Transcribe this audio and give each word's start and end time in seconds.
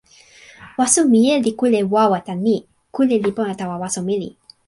waso 0.79 1.01
mije 1.11 1.35
li 1.45 1.51
kule 1.59 1.79
wawa 1.93 2.19
tan 2.27 2.39
ni: 2.45 2.57
kule 2.95 3.15
li 3.23 3.31
pona 3.37 3.53
tawa 3.59 3.75
waso 3.83 4.01
meli. 4.07 4.29